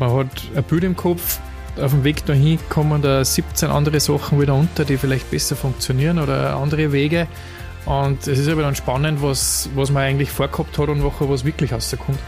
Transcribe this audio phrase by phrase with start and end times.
[0.00, 1.38] man hat ein Bild im Kopf,
[1.80, 6.18] auf dem Weg dahin kommen da 17 andere Sachen wieder unter, die vielleicht besser funktionieren
[6.18, 7.28] oder andere Wege.
[7.86, 11.44] Und es ist aber dann spannend, was, was man eigentlich vorgehabt hat und nachher was
[11.44, 12.18] wirklich rauskommt.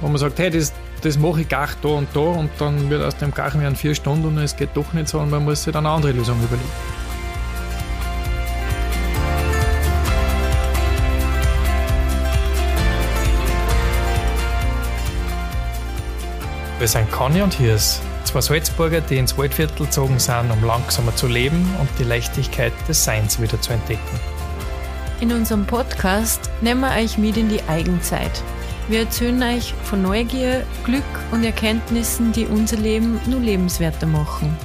[0.00, 0.72] Wo man sagt, hey, das,
[1.02, 3.94] das mache ich gar da und da und dann wird aus dem gar werden vier
[3.94, 6.38] Stunden und es geht doch nicht so und man muss sich dann eine andere Lösung
[6.38, 6.91] überlegen.
[16.82, 21.28] Wir sind Conny und Hirs, zwei Salzburger, die ins Waldviertel gezogen sind, um langsamer zu
[21.28, 24.20] leben und die Leichtigkeit des Seins wieder zu entdecken.
[25.20, 28.42] In unserem Podcast nehmen wir euch mit in die Eigenzeit.
[28.88, 34.56] Wir erzählen euch von Neugier, Glück und Erkenntnissen, die unser Leben nur lebenswerter machen.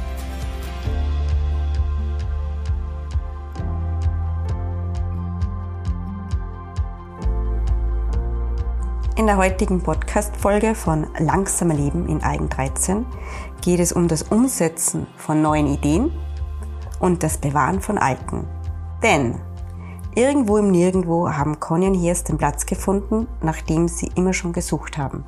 [9.28, 13.06] In der heutigen Podcast-Folge von Langsamer Leben in Eigen 13
[13.60, 16.14] geht es um das Umsetzen von neuen Ideen
[17.02, 18.48] und das Bewahren von alten.
[19.04, 19.36] Denn
[20.16, 24.98] Irgendwo im Nirgendwo haben Conny und Hiers den Platz gefunden, nachdem sie immer schon gesucht
[24.98, 25.26] haben.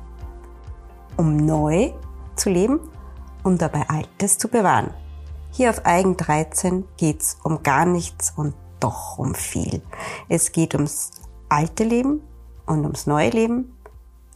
[1.18, 1.92] Um neu
[2.36, 2.80] zu leben
[3.42, 4.94] und dabei Altes zu bewahren.
[5.50, 9.82] Hier auf Eigen 13 geht's um gar nichts und doch um viel.
[10.30, 11.10] Es geht ums
[11.50, 12.22] alte Leben
[12.64, 13.76] und ums neue Leben,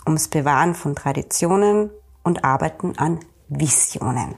[0.07, 1.91] ums Bewahren von Traditionen
[2.23, 4.35] und Arbeiten an Visionen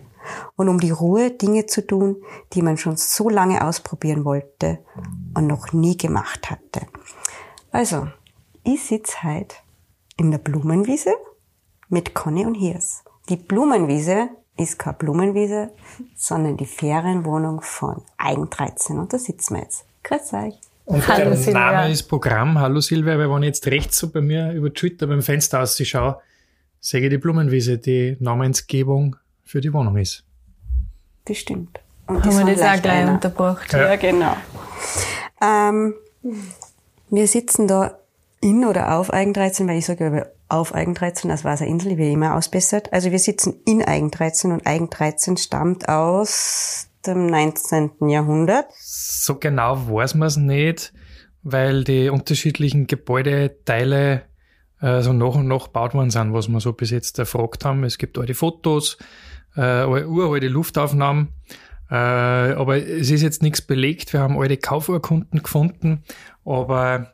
[0.56, 2.17] und um die Ruhe, Dinge zu tun,
[2.53, 4.78] die man schon so lange ausprobieren wollte
[5.34, 6.86] und noch nie gemacht hatte.
[7.70, 8.08] Also,
[8.64, 9.56] ich sitze heute
[10.17, 11.14] in der Blumenwiese
[11.89, 13.05] mit Conny und Hirs.
[13.28, 15.70] Die Blumenwiese ist keine Blumenwiese,
[16.17, 18.98] sondern die Ferienwohnung von Eigen 13.
[18.98, 19.84] Und da sitzen wir jetzt.
[20.03, 20.58] Grüß euch.
[20.87, 21.73] Und Hallo, der Silvia.
[21.73, 22.59] Name ist Programm.
[22.61, 26.20] Hallo Silvia, weil wenn ich jetzt rechts so bei mir über Schulter beim Fenster ausschaue,
[26.81, 30.23] sehe ich die Blumenwiese, die Namensgebung für die Wohnung ist.
[31.25, 31.81] Das stimmt.
[32.07, 33.14] Und das Haben wir das auch gleich einer.
[33.14, 33.73] unterbracht.
[33.73, 34.36] Ja, ja genau.
[35.42, 35.95] Ähm,
[37.11, 37.98] wir sitzen da
[38.41, 41.91] in oder auf Eigen 13, weil ich sage auf Eigen 13, das war eine Insel,
[41.91, 42.92] die wir immer ausbessert.
[42.92, 48.08] Also wir sitzen in Eigen 13 und Eigen 13 stammt aus dem 19.
[48.08, 48.67] Jahrhundert.
[48.80, 50.92] So genau weiß man es nicht,
[51.42, 54.22] weil die unterschiedlichen Gebäudeteile
[54.80, 57.84] äh, so nach und nach gebaut worden sind, was wir so bis jetzt erfragt haben.
[57.84, 58.98] Es gibt alte Fotos,
[59.56, 61.28] äh, uralte Luftaufnahmen.
[61.90, 64.12] Äh, aber es ist jetzt nichts belegt.
[64.12, 66.02] Wir haben alte Kaufurkunden gefunden,
[66.45, 67.12] aber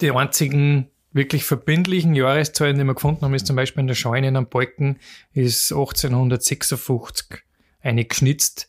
[0.00, 4.28] die einzigen wirklich verbindlichen Jahreszahlen, die wir gefunden haben, ist zum Beispiel in der Scheune
[4.28, 4.98] in einem Balken,
[5.32, 7.42] ist 1856
[7.80, 8.68] eine geschnitzt.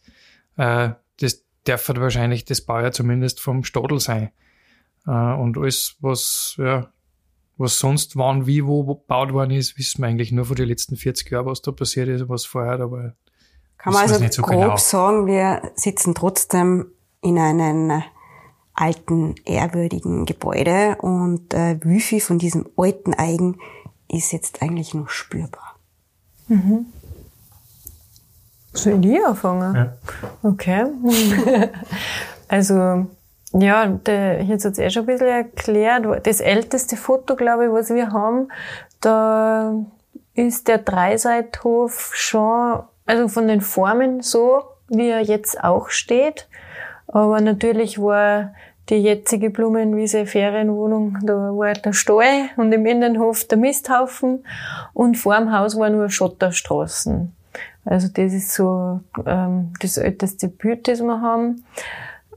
[0.57, 4.31] Äh, das darf halt wahrscheinlich das Baujahr zumindest vom Stadel sein.
[5.05, 6.91] Äh, und alles, was ja,
[7.57, 10.95] was sonst wann, wie, wo gebaut worden ist, wissen wir eigentlich nur von den letzten
[10.95, 13.15] 40 Jahren, was da passiert ist, was vorher, aber
[13.77, 14.77] kann man also so grob genau.
[14.77, 16.87] sagen, wir sitzen trotzdem
[17.21, 18.03] in einem
[18.73, 23.59] alten, ehrwürdigen Gebäude und äh, wie viel von diesem alten Eigen
[24.07, 25.79] ist jetzt eigentlich noch spürbar.
[26.47, 26.87] Mhm.
[28.77, 29.75] Soll ich anfangen?
[29.75, 29.93] Ja.
[30.43, 30.85] Okay.
[32.47, 33.07] also
[33.53, 36.27] ja, der, jetzt hat es eh schon ein bisschen erklärt.
[36.27, 38.49] Das älteste Foto, glaube ich, was wir haben,
[39.01, 39.73] da
[40.35, 46.47] ist der Dreiseithof schon, also von den Formen so, wie er jetzt auch steht.
[47.07, 48.53] Aber natürlich war
[48.89, 54.45] die jetzige Blumenwiese Ferienwohnung, da war der Stall und im Innenhof der Misthaufen
[54.93, 57.36] und vor dem Haus war nur Schotterstraßen.
[57.87, 61.63] Also das ist so ähm, das älteste Bild, das wir haben.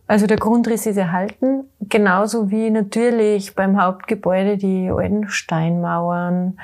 [0.07, 6.59] Also der Grundriss ist erhalten, genauso wie natürlich beim Hauptgebäude die alten Steinmauern.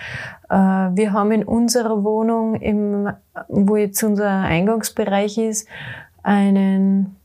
[0.48, 3.08] Äh, wir haben in unserer Wohnung, im,
[3.48, 5.68] wo jetzt unser Eingangsbereich ist,
[6.24, 7.16] einen,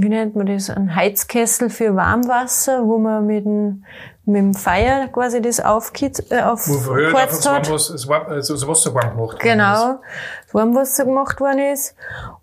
[0.00, 3.84] wie nennt man das, einen Heizkessel für Warmwasser, wo man mit dem,
[4.24, 7.30] mit dem Feuer quasi das aufgeheizt äh, auf wo früher hat.
[7.68, 10.00] Das, also das Wasser warm gemacht worden Genau,
[10.46, 11.94] das Warmwasser gemacht worden ist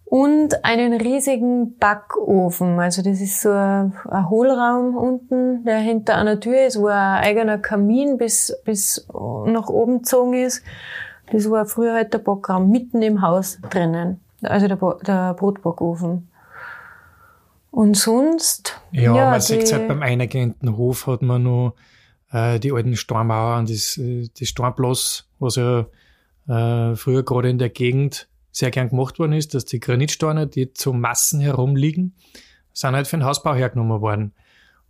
[0.05, 2.79] und einen riesigen Backofen.
[2.79, 7.23] Also das ist so ein, ein, Hohlraum unten, der hinter einer Tür ist, wo ein
[7.23, 9.07] eigener Kamin bis, bis
[9.45, 10.63] nach oben gezogen ist.
[11.31, 14.19] Das war früher halt der Backraum mitten im Haus drinnen.
[14.43, 16.28] Also der, der Brotbackofen.
[17.71, 18.79] Und sonst.
[18.91, 21.75] Ja, ja man sieht halt beim eingehenden Hof hat man noch
[22.31, 25.85] äh, die alten Stormauern, das, äh, das Stormbloss, was ja
[26.47, 30.73] äh, früher gerade in der Gegend sehr gern gemacht worden ist, dass die Granitsteine, die
[30.73, 32.15] zu Massen herumliegen,
[32.73, 34.33] sind halt für den Hausbau hergenommen worden.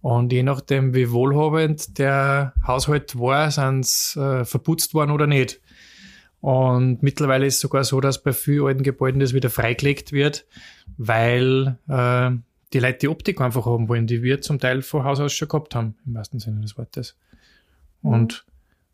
[0.02, 5.60] Und je nachdem, wie wohlhabend der Haushalt war, sind sie äh, verputzt worden oder nicht.
[6.40, 10.46] Und mittlerweile ist es sogar so, dass bei vielen alten Gebäuden das wieder freigelegt wird,
[10.98, 12.32] weil äh,
[12.74, 15.48] die Leute die Optik einfach haben wollen, die wir zum Teil von Haus aus schon
[15.48, 17.18] gehabt haben, im wahrsten Sinne des Wortes.
[18.02, 18.12] Mhm.
[18.12, 18.46] Und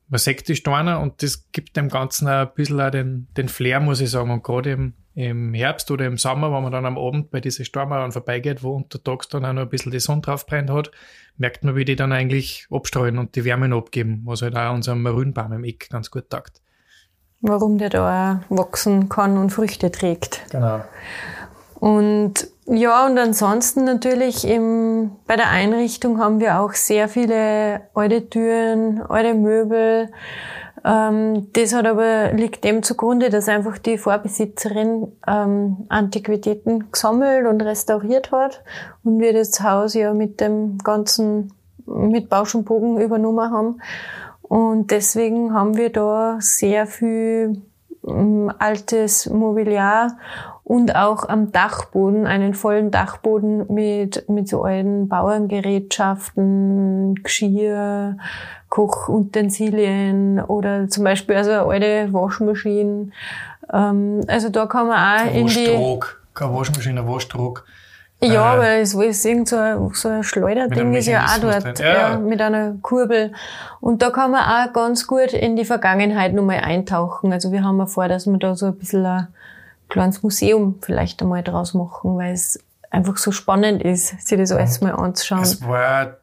[0.07, 3.79] man sieht die Steine und das gibt dem Ganzen ein bisschen auch den, den Flair,
[3.79, 4.31] muss ich sagen.
[4.31, 7.65] Und gerade im, im Herbst oder im Sommer, wenn man dann am Abend bei diesen
[7.65, 10.91] Stormauern vorbeigeht, wo untertags dann auch noch ein bisschen die Sonne drauf brennt hat,
[11.37, 15.01] merkt man, wie die dann eigentlich abstrahlen und die Wärme abgeben, was halt auch unserem
[15.01, 16.61] Marünbaum im Eck ganz gut taugt.
[17.41, 20.41] Warum der da auch wachsen kann und Früchte trägt.
[20.51, 20.83] Genau.
[21.79, 28.27] Und ja, und ansonsten natürlich im, bei der Einrichtung haben wir auch sehr viele alte
[28.27, 30.09] Türen, alte Möbel.
[30.83, 37.61] Ähm, das hat aber, liegt dem zugrunde, dass einfach die Vorbesitzerin ähm, Antiquitäten gesammelt und
[37.61, 38.63] restauriert hat
[39.03, 41.53] und wir das Haus ja mit dem ganzen,
[41.85, 43.81] mit Bausch und Bogen übernommen haben.
[44.41, 47.61] Und deswegen haben wir da sehr viel
[48.07, 50.17] ähm, altes Mobiliar
[50.65, 58.17] und auch am Dachboden, einen vollen Dachboden mit, mit so alten Bauerngerätschaften, Geschirr,
[58.69, 63.13] Kochutensilien oder zum Beispiel also alte Waschmaschinen.
[63.71, 65.99] Ähm, also da kann man auch in die...
[66.33, 67.63] Keine Waschmaschine, ein Waschtrog.
[68.23, 71.77] Ja, äh, aber es ist irgend so ein, so ein Schleuderding ist ja auch dort,
[71.77, 72.13] ja.
[72.13, 72.17] ja.
[72.17, 73.33] mit einer Kurbel.
[73.81, 77.31] Und da kann man auch ganz gut in die Vergangenheit nochmal eintauchen.
[77.31, 79.27] Also wir haben ja vor, dass wir da so ein bisschen ein
[79.89, 82.59] kleines Museum vielleicht einmal draus machen, weil es
[82.89, 85.43] einfach so spannend ist, sich das alles mal anzuschauen.
[85.43, 86.17] Es war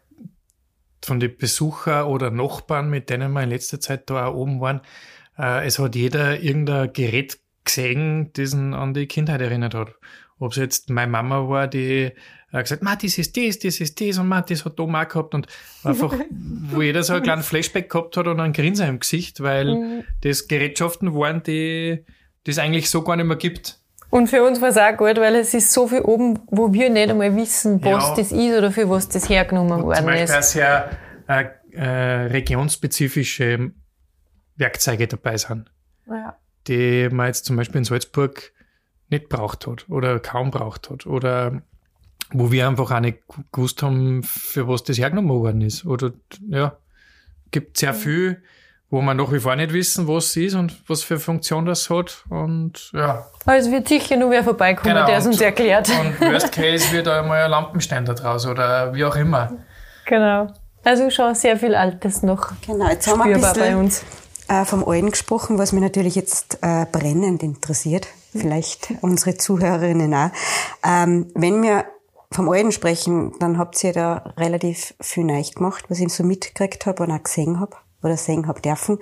[1.05, 4.81] von den Besuchern oder Nachbarn, mit denen wir in letzter Zeit da auch oben waren,
[5.38, 9.94] äh, es hat jeder irgendein Gerät gesehen, das ihn an die Kindheit erinnert hat.
[10.38, 12.12] Ob es jetzt meine Mama war, die
[12.53, 15.08] äh, gesagt, ma, das ist das, das ist das und ma, das hat Oma auch
[15.08, 15.47] gehabt und
[15.85, 19.75] einfach, wo jeder so einen kleinen Flashback gehabt hat und einen Grinser im Gesicht, weil
[19.75, 20.05] mhm.
[20.23, 22.05] das Gerätschaften waren, die
[22.44, 23.79] das eigentlich so gar nicht mehr gibt.
[24.11, 26.91] Und für uns war es auch gut, weil es ist so viel oben, wo wir
[26.91, 28.15] nicht einmal wissen, was ja.
[28.15, 30.50] das ist oder für was das hergenommen und worden zum Beispiel ist.
[30.50, 30.91] sehr
[31.29, 33.73] äh, äh, regionsspezifische
[34.56, 35.71] Werkzeuge dabei sind,
[36.06, 36.37] ja.
[36.69, 38.53] die man jetzt zum Beispiel in Salzburg
[39.09, 41.62] nicht braucht hat oder kaum braucht hat oder
[42.33, 43.19] wo wir einfach auch nicht
[43.53, 45.85] gewusst haben, für was das hergenommen worden ist.
[45.85, 46.12] Oder
[46.49, 46.77] ja,
[47.50, 48.43] gibt sehr viel
[48.93, 51.65] wo wir nach wie vor nicht wissen, was es ist und was für eine Funktion
[51.65, 52.25] das hat.
[52.29, 53.27] Und ja.
[53.47, 55.89] Also wird sicher nur wer vorbeikommen, genau, der es uns erklärt.
[55.89, 59.50] Und Worst Case wird einmal ein Lampenständer draus oder wie auch immer.
[60.05, 60.49] Genau.
[60.85, 62.53] Also schon sehr viel Altes noch.
[62.67, 64.05] Genau, jetzt haben wir ein bisschen bei uns.
[64.49, 68.09] Äh, vom Alten gesprochen, was mich natürlich jetzt äh, brennend interessiert.
[68.33, 70.31] Vielleicht unsere Zuhörerinnen auch.
[70.85, 71.87] Ähm, wenn wir
[72.31, 76.85] vom Alten sprechen, dann habt ihr da relativ viel neu gemacht, was ich so mitgekriegt
[76.85, 78.99] habe und auch gesehen habe oder sehen habt dürfen.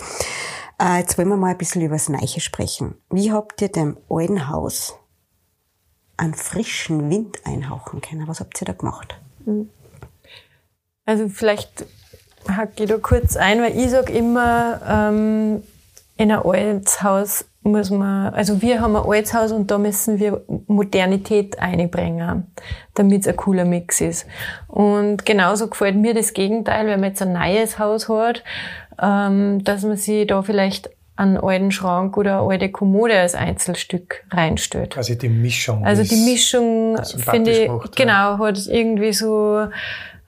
[0.81, 2.95] Äh, jetzt wollen wir mal ein bisschen über das Neiche sprechen.
[3.11, 4.97] Wie habt ihr dem alten Haus
[6.17, 8.29] einen frischen Wind einhauchen können?
[8.29, 9.19] Was habt ihr da gemacht?
[11.07, 11.87] Also vielleicht
[12.49, 15.63] hake ich da kurz ein, weil ich sage immer, ähm,
[16.17, 20.19] in ein altes Haus muss man, also wir haben ein altes Haus und da müssen
[20.19, 22.47] wir Modernität einbringen,
[22.95, 24.27] damit es ein cooler Mix ist.
[24.69, 28.43] Und genauso gefällt mir das Gegenteil, wenn man jetzt ein neues Haus hat,
[29.01, 34.25] ähm, dass man sich da vielleicht einen alten Schrank oder eine alte Kommode als Einzelstück
[34.31, 34.97] reinstellt.
[34.97, 35.85] Also die Mischung.
[35.85, 39.67] Also die Mischung, finde ich, macht, genau, hat irgendwie so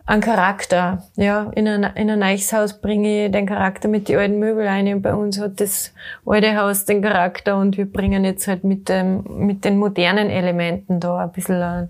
[0.04, 1.04] einen Charakter.
[1.16, 4.68] Ja, in ein, in ein neues Haus bringe ich den Charakter mit den alten Möbeln
[4.68, 4.94] ein.
[4.94, 5.94] Und bei uns hat das
[6.26, 11.00] alte Haus den Charakter und wir bringen jetzt halt mit dem, mit den modernen Elementen
[11.00, 11.88] da ein bisschen einen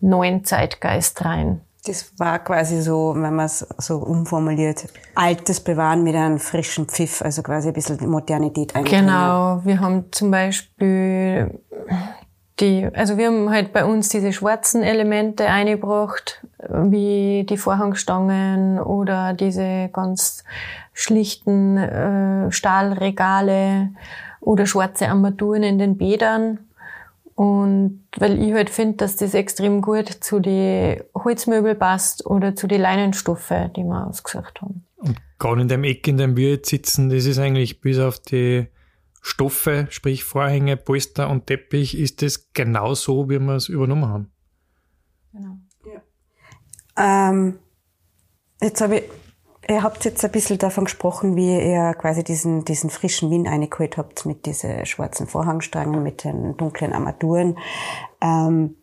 [0.00, 1.60] neuen Zeitgeist rein.
[1.86, 7.20] Das war quasi so, wenn man es so umformuliert, altes Bewahren mit einem frischen Pfiff,
[7.20, 9.06] also quasi ein bisschen Modernität einbringen.
[9.06, 11.60] Genau, wir haben zum Beispiel
[12.60, 19.32] die, also wir haben halt bei uns diese schwarzen Elemente eingebracht, wie die Vorhangstangen oder
[19.34, 20.44] diese ganz
[20.92, 23.90] schlichten äh, Stahlregale
[24.40, 26.60] oder schwarze Armaturen in den Bädern.
[27.34, 32.68] Und weil ich halt finde, dass das extrem gut zu den Holzmöbel passt oder zu
[32.68, 34.84] den Leinenstoffe, die wir ausgesucht haben.
[34.96, 38.20] Und gerade in dem Eck, in dem wir jetzt sitzen, das ist eigentlich bis auf
[38.20, 38.68] die
[39.20, 44.30] Stoffe, sprich Vorhänge, Polster und Teppich, ist das genau so, wie wir es übernommen haben.
[45.32, 45.58] Genau.
[46.96, 47.30] Ja.
[47.30, 47.58] Ähm,
[48.62, 49.04] jetzt habe ich
[49.68, 53.96] Ihr habt jetzt ein bisschen davon gesprochen, wie ihr quasi diesen, diesen frischen Wind eingeholt
[53.96, 57.56] habt mit diesen schwarzen Vorhangstangen, mit den dunklen Armaturen.
[58.20, 58.76] Ähm,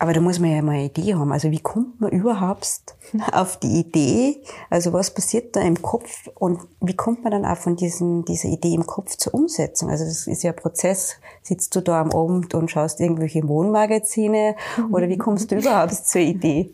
[0.00, 1.32] aber da muss man ja mal eine Idee haben.
[1.32, 2.68] Also wie kommt man überhaupt
[3.32, 4.40] auf die Idee?
[4.70, 8.48] Also was passiert da im Kopf und wie kommt man dann auch von diesen, dieser
[8.48, 9.90] Idee im Kopf zur Umsetzung?
[9.90, 11.16] Also das ist ja ein Prozess.
[11.42, 14.54] Sitzt du da am Abend und schaust irgendwelche Wohnmagazine
[14.92, 16.70] oder wie kommst du überhaupt zur Idee?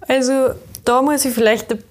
[0.00, 0.50] Also
[0.84, 1.84] da muss ich vielleicht ein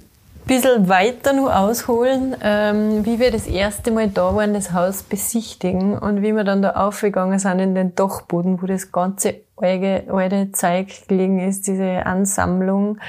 [0.46, 5.98] bisschen weiter nur ausholen, ähm, wie wir das erste Mal da waren, das Haus besichtigen
[5.98, 10.52] und wie wir dann da aufgegangen sind in den Dachboden, wo das ganze alte, alte
[10.52, 13.00] Zeug gelegen ist, diese Ansammlung.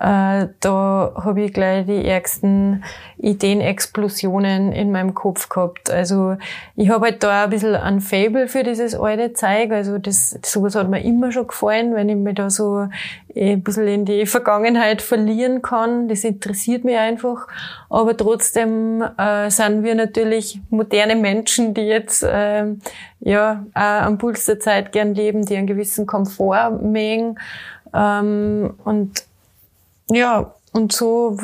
[0.00, 2.82] Äh, da habe ich gleich die ärgsten
[3.18, 5.90] Ideenexplosionen in meinem Kopf gehabt.
[5.90, 6.36] Also
[6.74, 9.70] ich habe halt da ein bisschen ein Fable für dieses alte Zeug.
[9.70, 12.88] Also das sowas hat mir immer schon gefallen, wenn ich mich da so
[13.34, 16.08] eh ein bisschen in die Vergangenheit verlieren kann.
[16.08, 17.46] Das interessiert mich einfach.
[17.88, 22.66] Aber trotzdem äh, sind wir natürlich moderne Menschen, die jetzt äh,
[23.20, 27.38] ja auch am Puls der Zeit gern leben, die einen gewissen Komfort mögen.
[27.94, 29.24] Ähm, und
[30.12, 31.36] ja, und so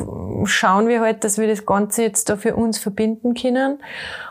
[0.45, 3.79] schauen wir halt, dass wir das Ganze jetzt da für uns verbinden können.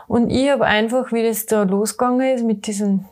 [0.08, 3.06] Und ich habe einfach, wie das da losgegangen ist, mit diesen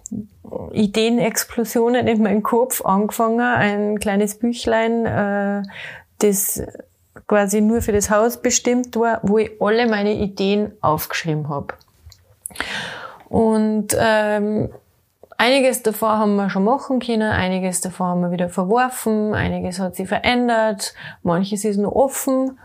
[0.72, 5.62] Ideenexplosionen in meinem Kopf angefangen, ein kleines Büchlein, äh,
[6.18, 6.62] das
[7.28, 11.74] quasi nur für das Haus bestimmt war, wo ich alle meine Ideen aufgeschrieben habe.
[13.28, 14.70] Und ähm,
[15.38, 19.96] Einiges davon haben wir schon machen können, einiges davon haben wir wieder verworfen, einiges hat
[19.96, 22.58] sich verändert, manches ist noch offen.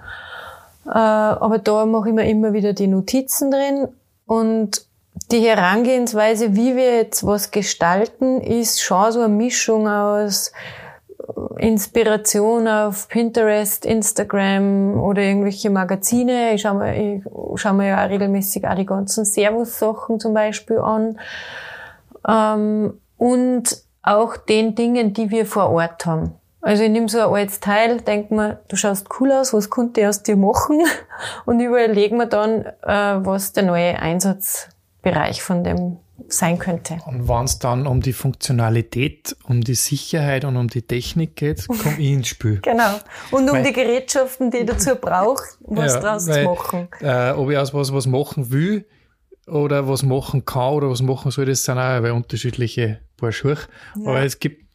[0.85, 3.87] Äh, aber da mache ich mir immer wieder die Notizen drin
[4.25, 4.85] und
[5.31, 10.51] die Herangehensweise, wie wir jetzt was gestalten, ist schon so eine Mischung aus
[11.57, 16.53] Inspiration auf Pinterest, Instagram oder irgendwelche Magazine.
[16.53, 17.23] Ich schaue mir, ich
[17.55, 21.19] schaue mir ja auch regelmäßig auch die ganzen Servus-Sachen zum Beispiel an
[22.27, 26.33] ähm, und auch den Dingen, die wir vor Ort haben.
[26.61, 30.01] Also ich nehme so ein altes Teil, denke mir, du schaust cool aus, was könnte
[30.01, 30.79] ich aus dir machen?
[31.45, 35.97] Und überlege mir dann, äh, was der neue Einsatzbereich von dem
[36.27, 36.99] sein könnte.
[37.07, 41.67] Und wenn es dann um die Funktionalität, um die Sicherheit und um die Technik geht,
[41.67, 42.61] komme ich ins Spiel.
[42.61, 42.99] Genau.
[43.31, 46.87] Und um weil, die Gerätschaften, die ich dazu brauche, was ja, draus weil, zu machen.
[47.01, 48.85] Äh, ob ich aus was was machen will,
[49.51, 53.57] oder was machen kann oder was machen soll, das sind auch unterschiedliche Paar Schuhe.
[53.97, 54.07] Ja.
[54.07, 54.65] Aber es gibt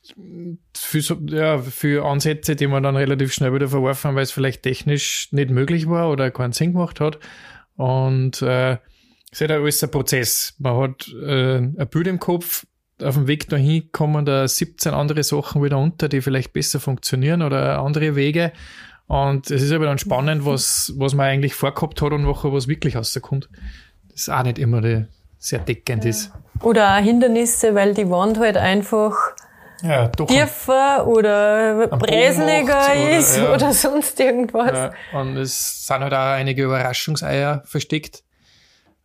[0.75, 5.29] für, ja, für Ansätze, die man dann relativ schnell wieder verworfen weil es vielleicht technisch
[5.33, 7.19] nicht möglich war oder keinen Sinn gemacht hat.
[7.77, 8.75] Und äh,
[9.33, 10.55] es ist halt alles ein Prozess.
[10.59, 12.67] Man hat äh, ein Bild im Kopf,
[13.03, 17.43] auf dem Weg dahin kommen da 17 andere Sachen wieder unter, die vielleicht besser funktionieren
[17.43, 18.53] oder andere Wege.
[19.07, 22.69] Und es ist aber dann spannend, was, was man eigentlich vorgehabt hat und was, was
[22.69, 23.49] wirklich rauskommt
[24.17, 25.05] das auch nicht immer die,
[25.39, 26.11] sehr deckend ja.
[26.11, 26.33] ist.
[26.63, 29.15] Oder auch Hindernisse, weil die Wand halt einfach
[29.83, 33.55] ja, tiefer oder bräseliger ist oder, ja.
[33.55, 34.73] oder, sonst irgendwas.
[34.73, 38.25] Ja, und es sind halt auch einige Überraschungseier versteckt,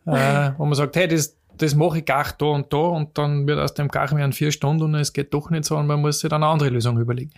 [0.06, 3.46] äh, wo man sagt, hey, das, das mache ich gar da und da und dann
[3.46, 6.00] wird aus dem gar werden vier Stunden und es geht doch nicht so und man
[6.00, 7.32] muss sich dann eine andere Lösung überlegen.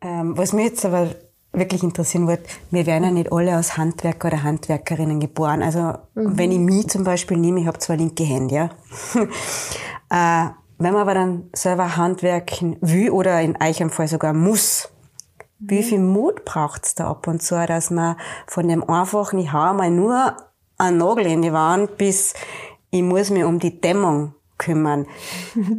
[0.00, 1.08] Ähm, was mir jetzt aber
[1.56, 5.62] wirklich interessieren würde, wir werden ja nicht alle als Handwerker oder Handwerkerinnen geboren.
[5.62, 6.38] Also mhm.
[6.38, 8.70] wenn ich mich zum Beispiel nehme, ich habe zwei linke Hände, ja.
[10.10, 14.90] äh, wenn man aber dann selber handwerken will oder in eurem Fall sogar muss,
[15.58, 15.70] mhm.
[15.70, 19.72] wie viel Mut braucht's da ab und zu, dass man von dem einfachen, ich hau
[19.72, 20.36] mal nur
[20.78, 22.34] einen Nagel in die Wand, bis
[22.90, 25.06] ich muss mich um die Dämmung kümmern.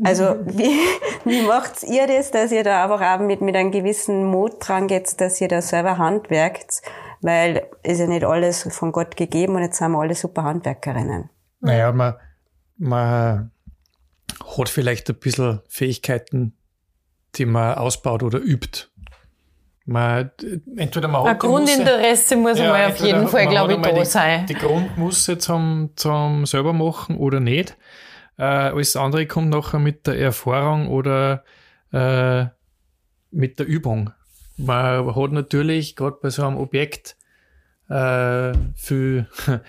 [0.04, 0.80] Also wie,
[1.26, 4.88] wie macht's ihr das, dass ihr da einfach auch mit, mit einem gewissen Mut dran
[4.88, 6.82] geht, dass ihr da selber handwerkt?
[7.22, 11.30] Weil ist ja nicht alles von Gott gegeben und jetzt sind wir alle super Handwerkerinnen.
[11.62, 12.16] Naja, man,
[12.78, 13.52] man
[14.58, 16.56] hat vielleicht ein bisschen Fähigkeiten,
[17.36, 18.88] die man ausbaut oder übt.
[19.86, 20.32] Man,
[20.76, 24.06] entweder man hat ein Grundinteresse muss ja, mal auf jeden Fall, glaube ich, da die,
[24.06, 24.46] sein.
[24.46, 27.78] Die Grundmusse zum, zum selber machen oder nicht.
[28.38, 31.44] Äh, alles andere kommt nachher mit der Erfahrung oder
[31.92, 32.46] äh,
[33.32, 34.12] mit der Übung.
[34.58, 37.18] Man hat natürlich gerade bei so einem Objekt
[37.90, 39.28] äh, viel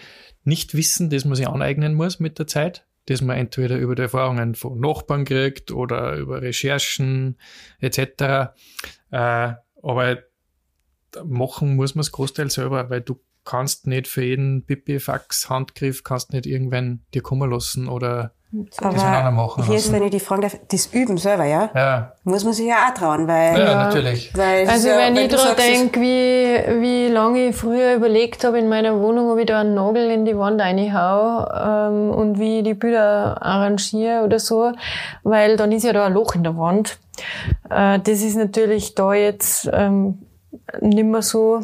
[0.45, 4.55] Nichtwissen, das man sich aneignen muss mit der Zeit, das man entweder über die Erfahrungen
[4.55, 7.39] von Nachbarn kriegt oder über Recherchen
[7.81, 8.53] etc.
[9.11, 10.19] Äh, aber
[11.25, 16.33] machen muss man es großteils selber, weil du kannst nicht für jeden Pipifax Handgriff kannst
[16.33, 18.35] nicht irgendwann dir kommen lassen oder
[18.81, 21.45] Aber Das will einer machen hier ist, wenn ich die fragen darf, das Üben selber,
[21.45, 21.69] ja?
[21.75, 24.33] Ja, Muss man sich ja auch trauen, weil, ja, natürlich.
[24.35, 28.59] weil es Also ja, wenn ich es- denke, wie, wie lange ich früher überlegt habe
[28.59, 31.47] in meiner Wohnung, ob ich da einen Nagel in die Wand reinhau
[31.90, 34.73] ähm, und wie ich die Bilder arrangiere oder so,
[35.25, 36.99] weil dann ist ja da ein Loch in der Wand.
[37.69, 40.23] Äh, das ist natürlich da jetzt ähm,
[40.81, 41.61] nicht mehr so.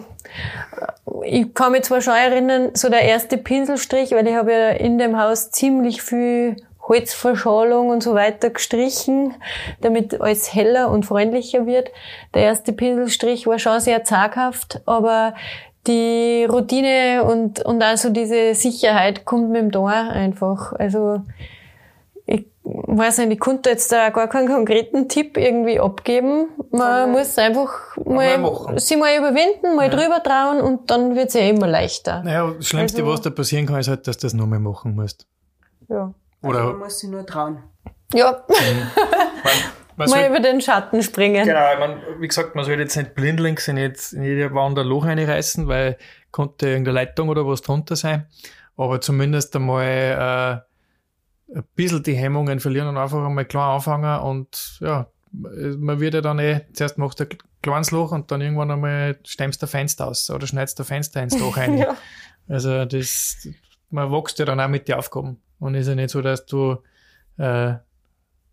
[1.22, 4.98] Ich kann mich zwar schon erinnern, so der erste Pinselstrich, weil ich habe ja in
[4.98, 6.56] dem Haus ziemlich viel
[6.88, 9.34] Holzverschalung und so weiter gestrichen,
[9.80, 11.90] damit alles heller und freundlicher wird.
[12.34, 15.34] Der erste Pinselstrich war schon sehr zaghaft, aber
[15.86, 20.72] die Routine und, und also diese Sicherheit kommt mit dem Tor einfach.
[20.72, 21.20] Also,
[22.26, 26.48] ich weiß nicht, ich konnte jetzt da gar keinen konkreten Tipp irgendwie abgeben.
[26.70, 28.78] Man muss einfach mal, machen.
[28.78, 32.22] sich mal überwinden, mal drüber trauen und dann wird's ja immer leichter.
[32.22, 34.94] Naja, das Schlimmste, Also- was da passieren kann, ist halt, dass du das nochmal machen
[34.94, 35.26] musst.
[35.88, 36.14] Ja.
[36.44, 37.62] Also man Oder, muss sich nur trauen.
[38.12, 38.44] Ja,
[39.96, 41.46] was mal halt, über den Schatten springen.
[41.46, 44.78] genau, ich mein, wie gesagt, man soll jetzt nicht blindlings in, jetzt, in jede Wand
[44.78, 45.96] ein Loch reinreißen, weil
[46.30, 48.26] konnte irgendeine Leitung oder was drunter sein.
[48.76, 50.64] Aber zumindest einmal
[51.52, 56.14] äh, ein bisschen die Hemmungen verlieren und einfach einmal klar anfangen und ja, man wird
[56.14, 59.66] ja dann eh, zuerst machst du ein kleines Loch und dann irgendwann einmal stemmst du
[59.66, 61.78] ein Fenster aus oder schneidest ein Fenster ins Loch rein.
[61.78, 61.96] Ja.
[62.46, 63.48] Also das,
[63.88, 65.40] man wächst ja dann auch mit den Aufgaben.
[65.64, 66.76] Und ist ja nicht so, dass du
[67.38, 67.72] äh,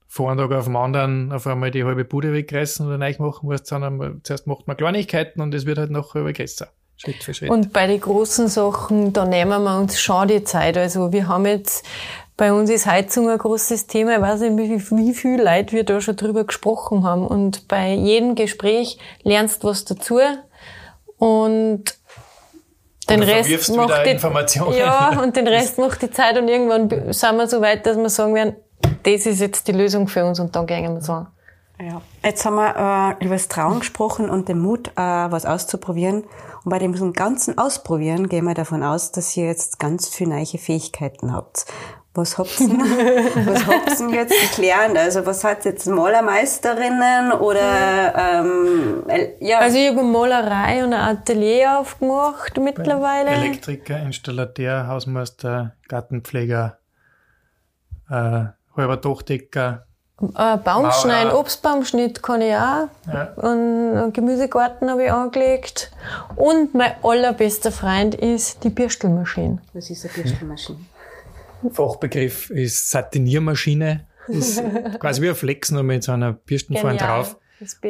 [0.08, 3.48] von einem Tag auf den anderen auf einmal die halbe Bude wegreißen oder neu machen
[3.48, 6.70] musst, sondern zuerst macht man Kleinigkeiten und es wird halt noch größer.
[6.96, 7.50] Schritt für Schritt.
[7.50, 10.78] Und bei den großen Sachen, da nehmen wir uns schon die Zeit.
[10.78, 11.86] Also wir haben jetzt,
[12.38, 14.16] bei uns ist Heizung ein großes Thema.
[14.16, 17.28] Ich weiß nicht, wie, wie viel Leute wir da schon drüber gesprochen haben.
[17.28, 20.20] Und bei jedem Gespräch lernst du was dazu.
[21.18, 22.01] Und
[23.10, 24.78] den Oder Rest macht die, Informationen.
[24.78, 26.38] ja, und den Rest macht die Zeit.
[26.38, 28.56] Und irgendwann sind wir so weit, dass wir sagen werden,
[29.04, 31.26] das ist jetzt die Lösung für uns und dann gehen wir so.
[31.80, 32.02] Ja.
[32.24, 36.24] Jetzt haben wir äh, über das Trauen gesprochen und den Mut, äh, was auszuprobieren.
[36.64, 40.46] Und bei dem ganzen Ausprobieren gehen wir davon aus, dass ihr jetzt ganz viele neue
[40.46, 41.66] Fähigkeiten habt.
[42.14, 42.68] Was habt ihr,
[43.46, 44.98] was habt ihr jetzt gelernt?
[44.98, 49.04] Also was hat jetzt Malermeisterinnen oder ähm,
[49.40, 53.30] ja, Also ich habe eine Malerei und ein Atelier aufgemacht mittlerweile.
[53.30, 56.80] Elektriker, Installateur, Hausmeister, Gartenpfleger,
[58.10, 58.44] äh,
[58.76, 59.86] halber Dachdecker.
[60.36, 61.40] Äh, Baumschneiden, Maurer.
[61.40, 62.90] Obstbaumschnitt kann ich auch.
[63.08, 63.34] Ja.
[63.38, 65.92] Und einen Gemüsegarten habe ich angelegt.
[66.36, 69.60] Und mein allerbester Freund ist die Bürstelmaschine.
[69.74, 70.80] was ist eine Bürstelmaschine?
[71.72, 74.08] Fachbegriff ist Satiniermaschine.
[74.28, 74.62] Ist
[75.00, 77.38] quasi wie ein Flex nur mit so einer Bürsten vorne drauf,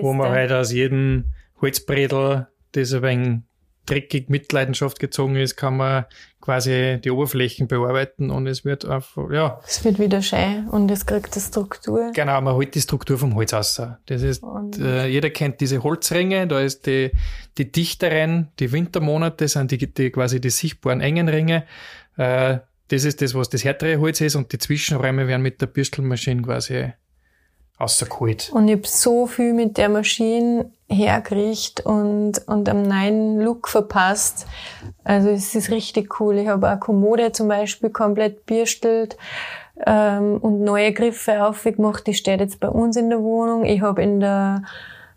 [0.02, 1.26] wo man halt aus jedem
[1.62, 3.40] Holzbredel, das ein wenig
[3.86, 6.06] dreckig mit Leidenschaft gezogen ist, kann man
[6.40, 11.06] quasi die Oberflächen bearbeiten und es wird einfach, ja, es wird wieder schön und es
[11.06, 12.12] kriegt eine Struktur.
[12.14, 13.82] Genau, man holt die Struktur vom Holz aus.
[14.06, 14.44] Das ist,
[14.80, 17.12] äh, jeder kennt diese Holzringe, da ist die,
[17.58, 21.66] die dichteren, die Wintermonate sind die, die quasi die sichtbaren engen Ringe.
[22.18, 22.60] Äh,
[22.92, 26.42] das ist das, was das härtere Holz ist und die Zwischenräume werden mit der Bürstelmaschine
[26.42, 26.92] quasi
[27.80, 28.52] rausgeholt.
[28.54, 34.46] Und ich habe so viel mit der Maschine hergerichtet und, und einen neuen Look verpasst.
[35.04, 36.38] Also es ist richtig cool.
[36.38, 39.18] Ich habe eine Kommode zum Beispiel komplett bürstelt
[39.86, 42.06] ähm, und neue Griffe aufgemacht.
[42.08, 43.64] Die steht jetzt bei uns in der Wohnung.
[43.64, 44.64] Ich habe in der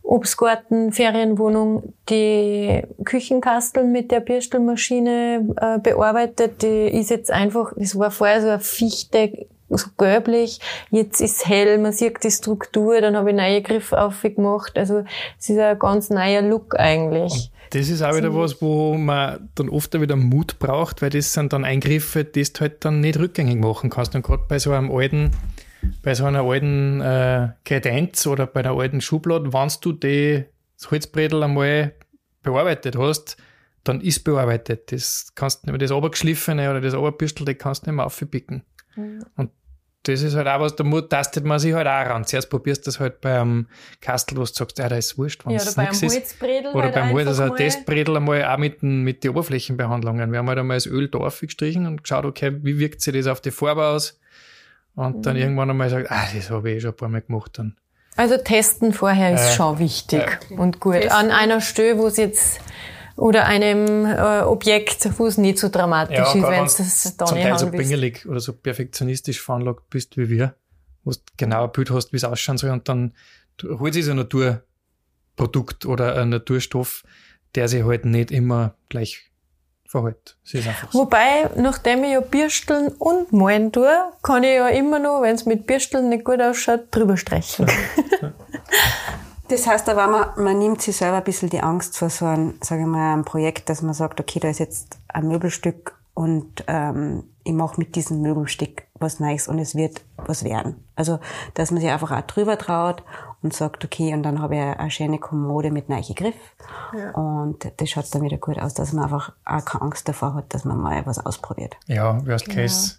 [0.05, 6.63] Obstgarten, Ferienwohnung, die Küchenkasteln mit der Bürstelmaschine äh, bearbeitet.
[6.63, 11.79] Die ist jetzt einfach, das war vorher so eine Fichte, so gelblich, jetzt ist hell,
[11.79, 14.77] man sieht die Struktur, dann habe ich neue Griffe aufgemacht.
[14.77, 15.05] Also
[15.41, 17.51] es ist ein ganz neuer Look eigentlich.
[17.71, 21.53] Das ist auch wieder was, wo man dann oft wieder Mut braucht, weil das sind
[21.53, 24.15] dann Eingriffe, die du halt dann nicht rückgängig machen kannst.
[24.15, 25.33] Und gerade bei so einem alten,
[26.03, 30.45] bei so einer alten äh, Kredenz oder bei einer alten Schublade, wenn du die,
[30.79, 31.95] das Holzbredel einmal
[32.43, 33.37] bearbeitet hast,
[33.85, 34.93] dann ist bearbeitet.
[34.93, 38.07] Das kannst du nicht mehr, das Obergeschliffene oder das Oberbürstel, das kannst du nicht mehr
[38.07, 38.63] aufpicken.
[39.37, 39.51] Und
[40.05, 42.25] das ist halt auch was, da tastet man sich halt auch ran.
[42.25, 43.69] Zuerst probierst du das halt bei einem
[44.01, 46.15] Kastel, wo du sagst, ja, da ist wurscht, wenn Ja, es nichts ist.
[46.15, 47.49] Holzbredel Oder halt beim Holz, also.
[47.55, 50.31] Testbredel einmal auch mit, den, mit den Oberflächenbehandlungen.
[50.31, 53.27] Wir haben halt einmal das Öl da aufgestrichen und geschaut, okay, wie wirkt sich das
[53.27, 54.21] auf die Farbe aus?
[54.97, 55.23] Und Mhm.
[55.23, 57.59] dann irgendwann einmal gesagt, ah, das habe ich eh schon ein paar Mal gemacht.
[57.59, 57.77] Dann.
[58.17, 60.95] Also testen vorher ist Äh, schon wichtig und gut.
[60.95, 61.11] Testen.
[61.13, 62.61] An einer Stelle, wo es jetzt
[63.17, 67.17] oder einem äh, Objekt, wo es nicht so dramatisch ist, gerade wenn wenn's es das
[67.17, 67.89] da zum Teil so haben willst.
[67.91, 70.55] pingelig oder so perfektionistisch veranlagt bist wie wir,
[71.05, 73.15] wo du genau ein Bild hast, wie es ausschauen soll und dann
[73.57, 77.03] du- Holz ist ein Naturprodukt oder ein Naturstoff,
[77.55, 79.31] der sich halt nicht immer gleich
[79.95, 80.37] verhält.
[80.45, 80.99] Es ist einfach so.
[81.01, 83.91] Wobei, nachdem ich ja Bürsteln und malen tue,
[84.23, 87.67] kann ich ja immer noch, wenn es mit Bürsteln nicht gut ausschaut, drüber streichen.
[89.49, 92.55] Das heißt aber, man, man nimmt sich selber ein bisschen die Angst vor so einem,
[92.63, 96.65] sage ich mal, einem Projekt, dass man sagt, okay, da ist jetzt ein Möbelstück und
[96.67, 100.83] ähm, ich mache mit diesem Möbelstück was Neues und es wird was werden.
[100.97, 101.19] Also,
[101.53, 103.03] dass man sich einfach auch drüber traut
[103.45, 106.35] und sagt, okay, und dann habe ich eine schöne Kommode mit neuen Griff.
[106.97, 107.11] Ja.
[107.11, 110.53] Und das schaut dann wieder gut aus, dass man einfach auch keine Angst davor hat,
[110.55, 111.77] dass man mal was ausprobiert.
[111.87, 112.97] Ja, worst case.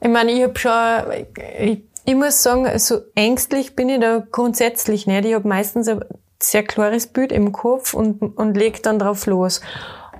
[0.00, 1.26] Ich meine, ich habe schon,
[1.58, 5.26] ich, ich muss sagen, so ängstlich bin ich da grundsätzlich nicht.
[5.26, 6.00] Ich habe meistens ein
[6.40, 9.60] sehr klares Bild im Kopf und, und leg dann drauf los.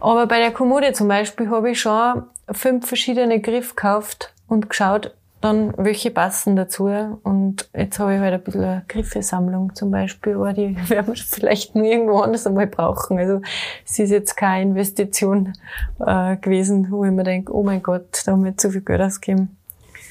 [0.01, 5.15] Aber bei der Kommode zum Beispiel habe ich schon fünf verschiedene Griff gekauft und geschaut,
[5.45, 6.87] dann welche passen dazu.
[7.23, 11.23] Und jetzt habe ich halt ein bisschen eine Griffesammlung zum Beispiel, aber die werden wir
[11.23, 13.19] vielleicht nur irgendwo anders einmal brauchen.
[13.19, 13.43] Also
[13.85, 15.53] es ist jetzt keine Investition
[16.01, 19.03] äh, gewesen, wo ich mir denke, oh mein Gott, da haben wir zu viel Geld
[19.03, 19.57] ausgegeben.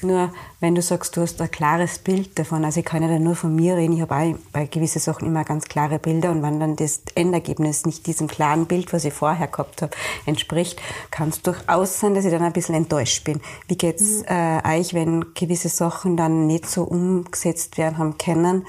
[0.04, 3.22] Nur wenn du sagst, du hast ein klares Bild davon, also ich kann ja dann
[3.22, 6.42] nur von mir reden, ich habe auch bei gewissen Sachen immer ganz klare Bilder und
[6.42, 11.30] wenn dann das Endergebnis nicht diesem klaren Bild, was ich vorher gehabt habe, entspricht, kann
[11.30, 13.40] es durchaus sein, dass ich dann ein bisschen enttäuscht bin.
[13.66, 14.24] Wie geht's mhm.
[14.28, 18.66] äh, euch, wenn gewisse Sachen dann nicht so umgesetzt werden haben können,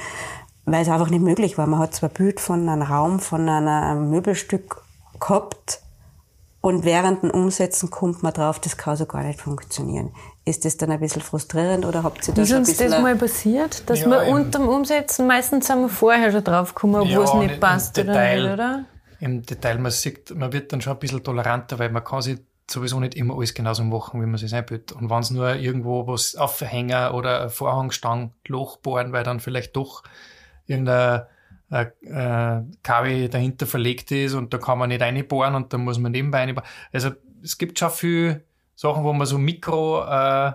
[0.65, 1.67] weil es einfach nicht möglich war.
[1.67, 4.81] Man hat zwar ein Bild von einem Raum, von einem Möbelstück
[5.19, 5.81] gehabt,
[6.65, 10.09] und während dem Umsetzen kommt man drauf, das kann so gar nicht funktionieren.
[10.47, 12.75] Ist das dann ein bisschen frustrierend oder habt ihr da ist schon ein bisschen...
[12.75, 13.89] Ist uns das mal passiert?
[13.89, 17.23] Dass ja, wir unter dem Umsetzen, meistens sind wir vorher schon drauf gekommen, obwohl ja,
[17.23, 18.85] es nicht passt oder Detail, nicht, oder?
[19.19, 22.39] Im Detail, man sieht, man wird dann schon ein bisschen toleranter, weil man kann sich
[22.69, 24.91] sowieso nicht immer alles genauso machen, wie man sich einbildet.
[24.91, 29.75] Und wenn es nur irgendwo was aufhängen oder ein Vorhangstang Loch bohren, weil dann vielleicht
[29.75, 30.03] doch
[30.67, 31.23] irgendein
[31.71, 35.97] äh, äh, Kabel dahinter verlegt ist und da kann man nicht reinbohren und da muss
[35.97, 36.69] man nebenbei reinbohren.
[36.91, 37.11] Also
[37.43, 38.43] es gibt schon viel
[38.75, 40.51] Sachen, wo man so Mikro äh,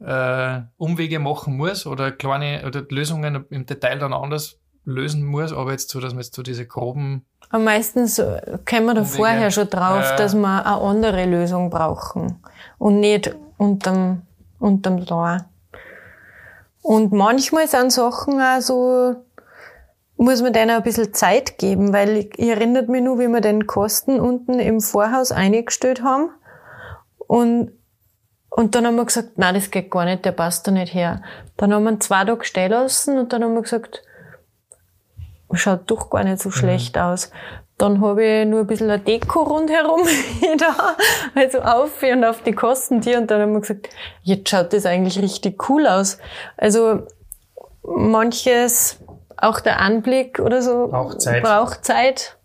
[0.00, 5.72] äh, Umwege machen muss oder kleine oder Lösungen im Detail dann anders lösen muss, aber
[5.72, 8.16] jetzt so, dass man jetzt so diese groben aber meistens
[8.68, 12.42] kommen wir da vorher schon drauf, äh, dass wir eine andere Lösung brauchen
[12.78, 14.22] und nicht unterm,
[14.58, 15.46] unterm Tor.
[16.82, 19.16] Und manchmal sind Sachen auch so,
[20.16, 23.40] muss man denen ein bisschen Zeit geben, weil ich, ich erinnert mich nur, wie wir
[23.40, 26.30] den Kosten unten im Vorhaus eingestellt haben.
[27.28, 27.70] Und,
[28.50, 31.22] und dann haben wir gesagt, nein, das geht gar nicht, der passt da nicht her.
[31.56, 34.02] Dann haben wir ihn zwei Tage stehen lassen und dann haben wir gesagt,
[35.52, 36.54] schaut doch gar nicht so mhm.
[36.54, 37.02] schlecht mhm.
[37.02, 37.30] aus.
[37.76, 40.00] Dann habe ich nur ein bisschen eine Deko rundherum
[40.58, 40.96] da,
[41.36, 43.90] also auf und auf die Kosten die und dann haben wir gesagt,
[44.22, 46.18] jetzt schaut das eigentlich richtig cool aus.
[46.56, 47.06] Also
[47.84, 48.98] manches
[49.36, 51.44] auch der Anblick oder so braucht Zeit.
[51.44, 52.36] Braucht Zeit.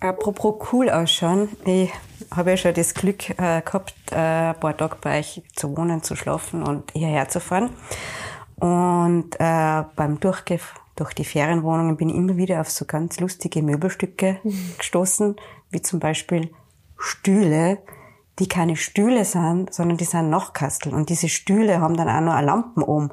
[0.00, 1.90] Apropos cool ausschauen, ich
[2.34, 6.02] habe ja schon das Glück äh, gehabt, äh, ein paar Tage bei euch zu wohnen,
[6.02, 7.70] zu schlafen und hierher zu fahren.
[8.56, 10.60] Und äh, beim Durchgehen
[10.96, 14.74] durch die Ferienwohnungen bin ich immer wieder auf so ganz lustige Möbelstücke mhm.
[14.78, 15.36] gestoßen,
[15.70, 16.50] wie zum Beispiel
[16.98, 17.78] Stühle,
[18.40, 20.92] die keine Stühle sind, sondern die sind Nachkastel.
[20.94, 23.10] Und diese Stühle haben dann auch noch eine Lampen oben.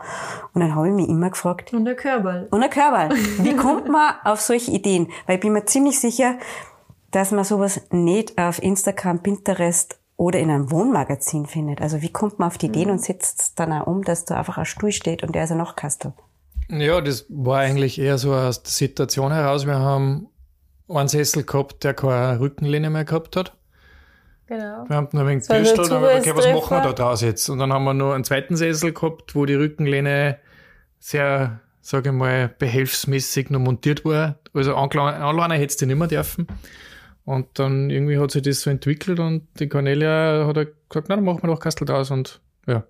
[0.54, 1.73] Und dann habe ich mich immer gefragt.
[1.73, 2.47] Und ein Körbel.
[2.51, 3.15] Und ein Körbel.
[3.39, 5.12] Wie kommt man auf solche Ideen?
[5.28, 6.38] Weil ich bin mir ziemlich sicher,
[7.15, 11.82] dass man sowas nicht auf Instagram, Pinterest oder in einem Wohnmagazin findet.
[11.82, 12.95] Also wie kommt man auf die Ideen mhm.
[12.95, 15.51] und setzt es dann auch um, dass da einfach ein Stuhl steht und der ist
[15.51, 16.12] ein Nachkastel?
[16.67, 19.65] Ja, das war eigentlich eher so aus der Situation heraus.
[19.65, 20.28] Wir haben
[20.89, 23.56] einen Sessel gehabt, der keine Rückenlehne mehr gehabt hat.
[24.47, 24.84] Genau.
[24.86, 27.47] Wir haben noch ein wenig gebürstet und okay, was machen wir da draus jetzt?
[27.47, 30.38] Und dann haben wir noch einen zweiten Sessel gehabt, wo die Rückenlehne
[30.99, 34.36] sehr, sage ich mal, behelfsmäßig noch montiert war.
[34.54, 36.47] Also anlernen hätte du nicht mehr dürfen.
[37.25, 41.25] Und dann irgendwie hat sich das so entwickelt und die Cornelia hat gesagt, na, dann
[41.25, 42.83] machen wir doch Kastel draus und ja.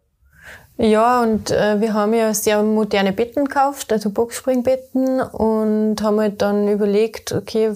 [0.77, 6.41] Ja, und äh, wir haben ja sehr moderne Betten gekauft, also Boxspringbetten und haben halt
[6.41, 7.71] dann überlegt, okay,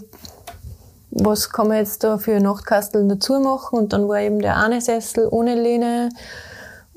[1.12, 3.80] was kann man jetzt da für Nachtkasteln dazu machen?
[3.80, 6.10] Und dann war eben der eine Sessel ohne Lehne.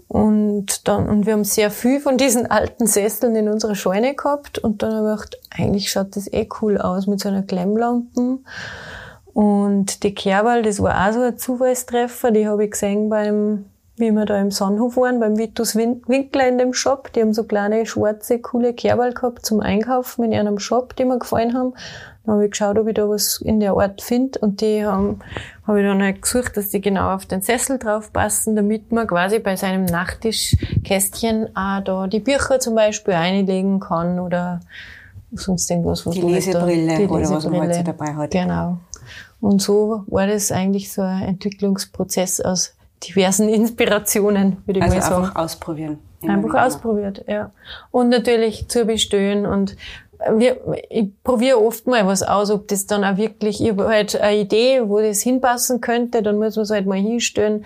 [0.09, 4.59] Und dann, und wir haben sehr viel von diesen alten Sesseln in unserer Scheune gehabt.
[4.59, 8.45] Und dann haben wir gedacht, eigentlich schaut das eh cool aus mit so einer Klemmlampen.
[9.35, 13.65] Und die Kerbal, das war auch so ein Zufallstreffer, die habe ich gesehen beim,
[13.97, 17.13] wie wir da im Sonnenhof waren, beim Vitus Winkler in dem Shop.
[17.13, 21.19] Die haben so kleine, schwarze, coole Kerbal gehabt zum Einkaufen in einem Shop, die mir
[21.19, 21.73] gefallen haben.
[22.25, 25.21] Dann habe ich geschaut, ob ich da was in der Art finde und die haben,
[25.67, 29.07] habe ich dann halt gesucht, dass die genau auf den Sessel drauf passen, damit man
[29.07, 34.61] quasi bei seinem Nachttischkästchen auch da die Bücher zum Beispiel einlegen kann oder
[35.33, 38.31] sonst irgendwas, was die Lesebrille, die oder was man halt dabei hat.
[38.31, 38.79] Genau.
[39.43, 45.03] Und so war das eigentlich so ein Entwicklungsprozess aus diversen Inspirationen, würde ich also mal
[45.03, 45.25] sagen.
[45.25, 45.99] einfach ausprobieren.
[46.23, 47.51] Einfach ausprobiert, ja.
[47.91, 49.77] Und natürlich zu bestellen und
[50.37, 54.15] wir, ich probiere oft mal was aus, ob das dann auch wirklich, ich habe halt
[54.15, 57.65] eine Idee, wo das hinpassen könnte, dann muss man es halt mal hinstellen.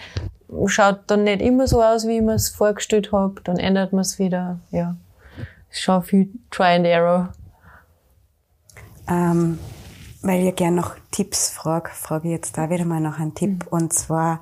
[0.65, 4.01] Schaut dann nicht immer so aus, wie ich mir es vorgestellt habe, dann ändert man
[4.01, 4.97] es wieder, ja.
[5.71, 7.35] Ist schon viel Try and Error.
[9.11, 9.59] Ähm,
[10.27, 13.65] weil ich gerne noch Tipps frage, frage ich jetzt da wieder mal nach einen Tipp.
[13.65, 13.69] Mhm.
[13.71, 14.41] Und zwar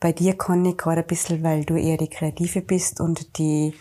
[0.00, 3.74] bei dir, Conny, gerade ein bisschen, weil du eher die Kreative bist und die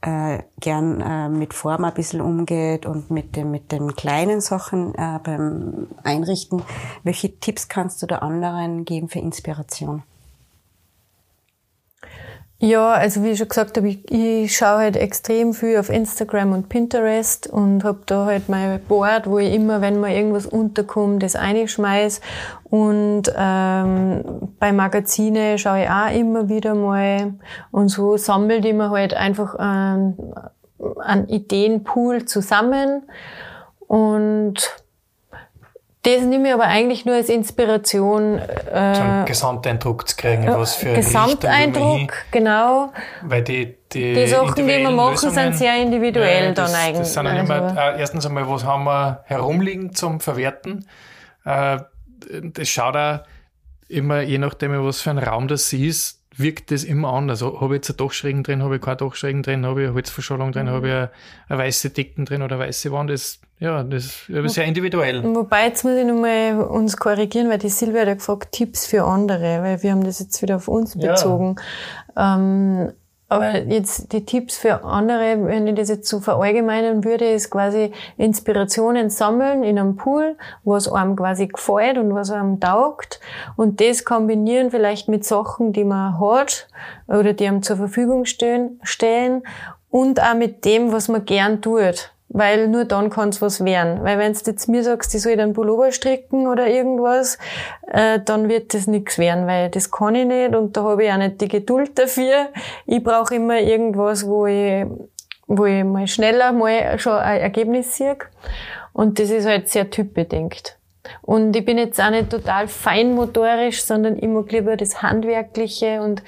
[0.00, 4.94] äh, gern äh, mit Form ein bisschen umgeht und mit, dem, mit den kleinen Sachen
[4.96, 6.62] äh, beim Einrichten.
[7.04, 10.02] Welche Tipps kannst du da anderen geben für Inspiration?
[12.64, 16.52] Ja, also wie ich schon gesagt habe, ich, ich schaue halt extrem viel auf Instagram
[16.52, 21.24] und Pinterest und habe da halt mein Board, wo ich immer, wenn mal irgendwas unterkommt,
[21.24, 22.20] das einschmeiß.
[22.62, 27.34] Und ähm, bei Magazine schaue ich auch immer wieder mal
[27.72, 30.32] und so sammelt ich mir halt einfach einen,
[31.00, 33.02] einen Ideenpool zusammen
[33.88, 34.81] und
[36.02, 38.38] das nehme ich aber eigentlich nur als Inspiration.
[38.38, 42.92] Äh, so einen Gesamteindruck zu kriegen, was für Gesamteindruck, genau.
[43.22, 46.80] Weil die, die, die Sachen, die wir machen, Lösungen, sind sehr individuell ja, das, dann
[46.80, 46.98] eigentlich.
[46.98, 47.52] Das sind also.
[47.52, 50.88] immer, äh, erstens einmal, was haben wir herumliegen zum Verwerten.
[51.44, 51.78] Äh,
[52.42, 53.20] das schaut auch
[53.88, 57.42] immer, je nachdem, was für ein Raum das ist, wirkt das immer anders.
[57.42, 59.94] Also, habe ich jetzt eine Dachschrägen drin, habe ich keine Dachschrägen drin, habe ich eine
[59.94, 60.70] Holzverschallung drin, mhm.
[60.70, 61.10] habe ich eine,
[61.48, 63.10] eine, weiße Decken drin oder eine weiße Wand.
[63.10, 65.22] Das, ja, das ist sehr individuell.
[65.22, 69.04] Wobei, jetzt muss ich nochmal uns korrigieren, weil die Silvia hat ja gefragt, Tipps für
[69.04, 71.56] andere, weil wir haben das jetzt wieder auf uns bezogen.
[72.16, 72.36] Ja.
[72.36, 72.92] Ähm,
[73.32, 77.92] aber jetzt die Tipps für andere, wenn ich das jetzt so verallgemeinern würde, ist quasi
[78.18, 83.20] Inspirationen sammeln in einem Pool, was einem quasi gefällt und was einem taugt.
[83.56, 86.68] Und das kombinieren vielleicht mit Sachen, die man hat
[87.08, 89.42] oder die einem zur Verfügung stehen, stehen
[89.90, 94.02] und auch mit dem, was man gern tut weil nur dann kann es was werden.
[94.02, 97.38] Weil wenn du jetzt mir sagst, ich soll einen Pullover stricken oder irgendwas,
[97.92, 101.12] äh, dann wird das nichts werden, weil das kann ich nicht und da habe ich
[101.12, 102.48] auch nicht die Geduld dafür.
[102.86, 104.86] Ich brauche immer irgendwas, wo ich,
[105.46, 108.16] wo ich mal schneller mal schon ein Ergebnis sehe.
[108.94, 110.76] Und das ist halt sehr typbedingt.
[111.20, 116.22] Und ich bin jetzt auch nicht total feinmotorisch, sondern mag lieber das Handwerkliche und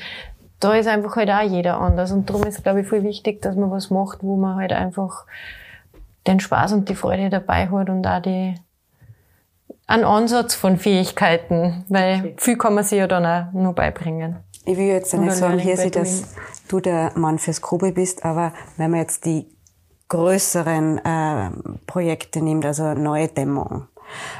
[0.60, 2.10] da ist einfach halt auch jeder anders.
[2.12, 5.26] Und darum ist, glaube ich, viel wichtig, dass man was macht, wo man halt einfach
[6.26, 8.54] den Spaß und die Freude dabei hat und auch die,
[9.86, 12.34] einen Ansatz von Fähigkeiten, weil okay.
[12.38, 14.36] viel kann man sich ja dann auch nur beibringen.
[14.66, 16.34] Ich will jetzt nicht sagen, hier sie, dass
[16.68, 19.46] du der Mann fürs Grobe bist, aber wenn man jetzt die
[20.08, 21.50] größeren äh,
[21.86, 23.88] Projekte nimmt, also neue Dämmung,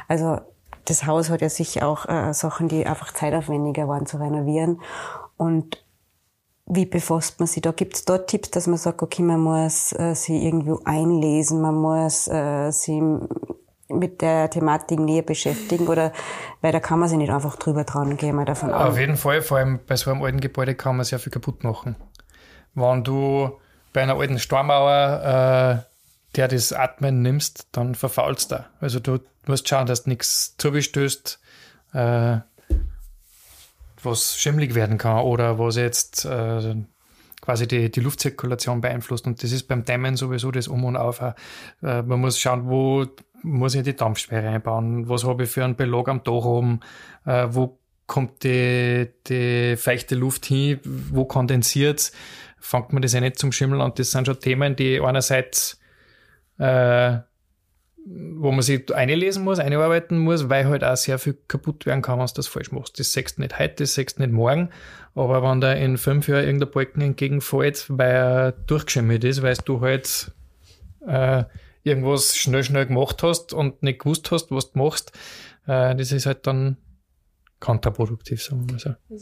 [0.07, 0.39] also
[0.85, 4.81] das Haus hat ja sicher auch äh, Sachen, die einfach zeitaufwendiger waren zu renovieren
[5.37, 5.84] und
[6.67, 7.71] wie befasst man sich da?
[7.71, 11.75] Gibt es dort Tipps, dass man sagt, okay, man muss äh, sich irgendwo einlesen, man
[11.75, 13.01] muss äh, sich
[13.87, 16.11] mit der Thematik näher beschäftigen oder
[16.61, 19.43] weil da kann man sich nicht einfach drüber dran gehen, mal davon Auf jeden Fall,
[19.43, 21.95] vor allem bei so einem alten Gebäude kann man sehr viel kaputt machen.
[22.73, 23.59] Wenn du
[23.93, 25.95] bei einer alten Stormauer äh,
[26.35, 28.65] der das Atmen nimmst, dann verfaulst du.
[28.81, 31.39] Also du musst schauen, dass du nichts zubestößt.
[31.93, 32.37] Äh,
[34.05, 36.75] was schimmlig werden kann oder was jetzt äh,
[37.41, 39.27] quasi die, die Luftzirkulation beeinflusst.
[39.27, 41.21] Und das ist beim Dämmen sowieso das Um und Auf.
[41.21, 41.33] Äh,
[41.81, 43.05] man muss schauen, wo
[43.43, 46.79] muss ich die Dampfsperre einbauen, was habe ich für einen Belag am Dach oben,
[47.25, 52.11] äh, wo kommt die, die feuchte Luft hin, wo kondensiert
[52.65, 55.79] fängt man das ja nicht zum Schimmeln und das sind schon Themen, die einerseits
[56.57, 57.17] äh,
[58.05, 62.19] wo man sich einlesen muss, einarbeiten muss, weil halt auch sehr viel kaputt werden kann,
[62.19, 62.99] wenn du das falsch machst.
[62.99, 64.69] Das sagst du nicht heute, das sagst du nicht morgen,
[65.15, 69.81] aber wenn da in fünf Jahren irgendein Balken entgegenfällt, weil er durchgeschimmelt ist, weil du
[69.81, 70.31] halt
[71.07, 71.45] äh,
[71.83, 75.11] irgendwas schnell, schnell gemacht hast und nicht gewusst hast, was du machst,
[75.65, 76.77] äh, das ist halt dann
[77.59, 79.17] kontraproduktiv, sagen wir mal so.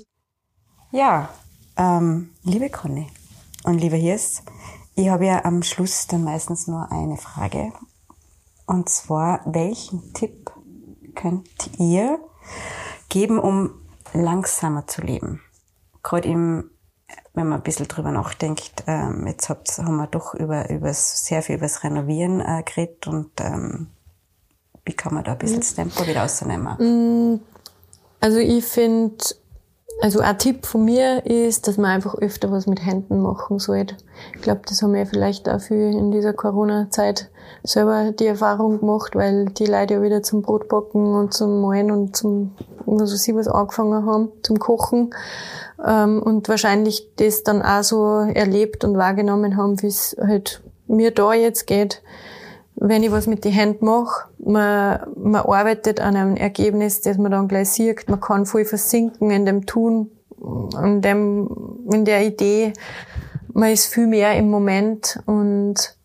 [0.92, 1.34] Ja,
[1.78, 3.08] ähm, liebe Conny
[3.64, 4.44] und lieber Hirs,
[4.96, 7.72] ich habe ja am Schluss dann meistens nur eine Frage
[8.66, 10.52] und zwar, welchen Tipp
[11.16, 12.20] könnt ihr
[13.10, 13.72] geben, um
[14.14, 15.42] langsamer zu leben?
[16.02, 16.72] Gerade im,
[17.34, 21.42] wenn man ein bisschen drüber nachdenkt, ähm, jetzt habt, haben wir doch über, über sehr
[21.42, 23.88] viel über das Renovieren äh, geredet und ähm,
[24.86, 27.36] wie kann man da ein bisschen das Tempo wieder rausnehmen?
[27.36, 27.40] Mm,
[28.20, 29.24] also ich finde,
[30.02, 33.96] Also ein Tipp von mir ist, dass man einfach öfter was mit Händen machen sollte.
[34.36, 37.30] Ich glaube, das haben wir vielleicht dafür in dieser Corona-Zeit
[37.64, 42.18] selber die Erfahrung gemacht, weil die Leute ja wieder zum Brotbacken und zum Malen und
[42.18, 42.52] zum,
[42.86, 45.14] was weiß ich, was angefangen haben, zum Kochen.
[45.86, 51.12] Ähm, und wahrscheinlich das dann auch so erlebt und wahrgenommen haben, wie es halt mir
[51.12, 52.02] da jetzt geht
[52.76, 57.32] wenn ich was mit den Händen mache, man, man arbeitet an einem Ergebnis, das man
[57.32, 58.10] dann gleich sieht.
[58.10, 60.12] Man kann voll versinken in dem Tun,
[60.84, 61.50] in, dem,
[61.92, 62.74] in der Idee.
[63.54, 65.96] Man ist viel mehr im Moment und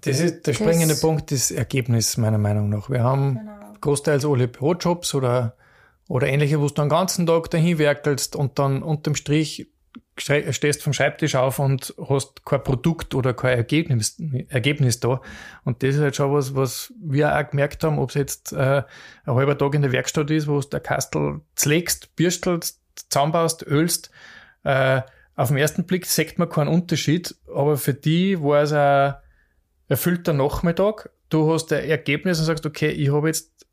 [0.00, 2.90] das ist der springende Punkt, das Ergebnis meiner Meinung nach.
[2.90, 3.52] Wir haben genau.
[3.80, 5.54] großteils alle Brotjobs oder,
[6.08, 9.68] oder ähnliche, wo du den ganzen Tag dahin werkelst und dann unterm Strich
[10.20, 15.20] stehst vom Schreibtisch auf und hast kein Produkt oder kein Ergebnis, Ergebnis da.
[15.64, 18.82] Und das ist halt schon was, was wir auch gemerkt haben, ob es jetzt äh,
[19.24, 24.10] ein halber Tag in der Werkstatt ist, wo du der Kastel zlegst, bürstelst, zusammenbaust, ölst.
[24.64, 25.02] Äh,
[25.36, 29.14] auf den ersten Blick sieht man keinen Unterschied, aber für die war es ein
[29.88, 31.10] erfüllter Nachmittag.
[31.28, 33.66] Du hast ein Ergebnis und sagst, okay, ich habe jetzt,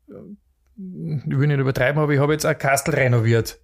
[0.76, 3.58] ich will nicht übertreiben, aber ich habe jetzt ein Kastel renoviert.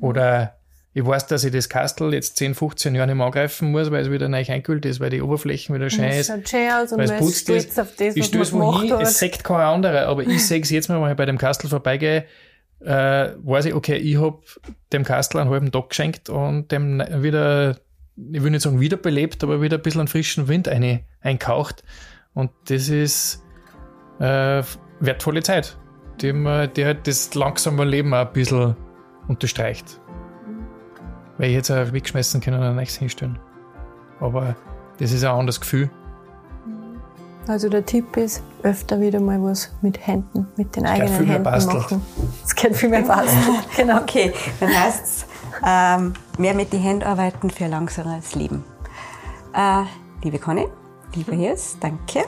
[0.00, 0.59] Oder
[0.92, 4.02] ich weiß, dass ich das Kastel jetzt 10, 15 Jahre nicht mehr angreifen muss, weil
[4.02, 6.30] es wieder neu eingekühlt ist, weil die Oberflächen wieder schön ist.
[6.30, 7.78] Aus weil es putzt ist.
[7.78, 11.00] Auf das, ich stöße wohin, es sagt kein anderer, aber ich sehe es jetzt mal,
[11.00, 12.24] wenn ich bei dem Kastel vorbeigehe,
[12.80, 14.40] äh, weiß ich, okay, ich habe
[14.92, 17.76] dem Kastel einen halben Tag geschenkt und dem wieder,
[18.16, 21.84] ich will nicht sagen wiederbelebt, aber wieder ein bisschen einen frischen Wind eine, einkaucht.
[22.34, 23.44] Und das ist
[24.18, 24.62] äh,
[24.98, 25.76] wertvolle Zeit,
[26.20, 28.76] die, man, die halt das langsame Leben auch ein bisschen
[29.28, 30.00] unterstreicht.
[31.40, 33.38] Weil ich jetzt auch weggeschmissen können und ein nächstes hinstellen.
[34.20, 34.54] Aber
[34.98, 35.88] das ist ein anderes Gefühl.
[37.48, 41.26] Also der Tipp ist, öfter wieder mal was mit Händen, mit den das eigenen viel
[41.28, 42.02] Händen mehr machen.
[42.44, 43.56] Es geht viel mehr basteln.
[43.76, 44.02] genau.
[44.02, 45.26] Okay, dann heißt es,
[45.66, 48.62] ähm, mehr mit den Händen arbeiten für ein langsames Leben.
[49.54, 49.84] Äh,
[50.22, 50.68] liebe Conny,
[51.14, 52.24] lieber Hirs, danke.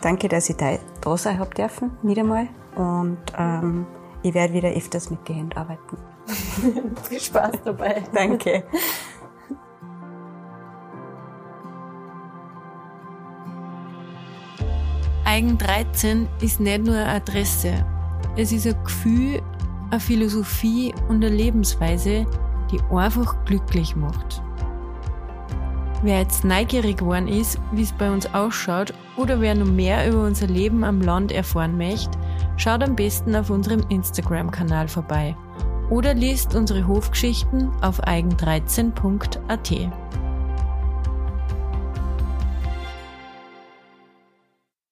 [0.00, 2.48] Danke, dass ich da, da sein habe dürfen, wieder mal.
[2.74, 3.86] Und ähm,
[4.22, 5.98] ich werde wieder öfters mit den Händen arbeiten.
[7.08, 8.02] Viel Spaß dabei.
[8.12, 8.64] Danke.
[15.24, 17.84] Eigen 13 ist nicht nur eine Adresse.
[18.36, 19.42] Es ist ein Gefühl,
[19.90, 22.26] eine Philosophie und eine Lebensweise,
[22.70, 24.42] die einfach glücklich macht.
[26.02, 30.24] Wer jetzt neugierig geworden ist, wie es bei uns ausschaut, oder wer noch mehr über
[30.24, 32.18] unser Leben am Land erfahren möchte,
[32.56, 35.34] schaut am besten auf unserem Instagram-Kanal vorbei
[35.90, 39.90] oder liest unsere Hofgeschichten auf eigen13.at.